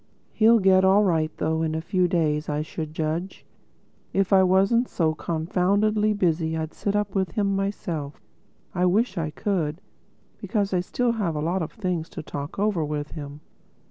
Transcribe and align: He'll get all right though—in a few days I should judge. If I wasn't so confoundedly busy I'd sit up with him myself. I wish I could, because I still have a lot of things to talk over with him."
He'll 0.33 0.57
get 0.57 0.83
all 0.83 1.03
right 1.03 1.29
though—in 1.37 1.75
a 1.75 1.79
few 1.81 2.07
days 2.07 2.49
I 2.49 2.63
should 2.63 2.91
judge. 2.91 3.45
If 4.13 4.33
I 4.33 4.41
wasn't 4.41 4.89
so 4.89 5.13
confoundedly 5.13 6.13
busy 6.13 6.57
I'd 6.57 6.73
sit 6.73 6.95
up 6.95 7.13
with 7.13 7.33
him 7.33 7.55
myself. 7.55 8.19
I 8.73 8.87
wish 8.87 9.15
I 9.19 9.29
could, 9.29 9.79
because 10.39 10.73
I 10.73 10.79
still 10.79 11.11
have 11.11 11.35
a 11.35 11.39
lot 11.39 11.61
of 11.61 11.71
things 11.73 12.09
to 12.17 12.23
talk 12.23 12.57
over 12.57 12.83
with 12.83 13.11
him." 13.11 13.41